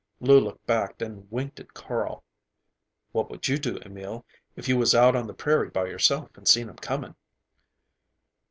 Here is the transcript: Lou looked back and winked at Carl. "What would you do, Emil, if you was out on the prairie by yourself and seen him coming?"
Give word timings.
Lou 0.19 0.39
looked 0.39 0.65
back 0.65 0.99
and 0.99 1.29
winked 1.29 1.59
at 1.59 1.75
Carl. 1.75 2.23
"What 3.11 3.29
would 3.29 3.47
you 3.47 3.59
do, 3.59 3.77
Emil, 3.85 4.25
if 4.55 4.67
you 4.67 4.75
was 4.75 4.95
out 4.95 5.15
on 5.15 5.27
the 5.27 5.33
prairie 5.35 5.69
by 5.69 5.85
yourself 5.85 6.35
and 6.35 6.47
seen 6.47 6.69
him 6.69 6.77
coming?" 6.77 7.13